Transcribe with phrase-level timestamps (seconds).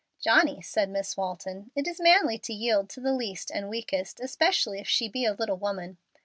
[0.19, 4.79] "Johnny," said Miss Walton, "it is manly to yield to the least and weakest, especially
[4.79, 5.99] if she be a little woman."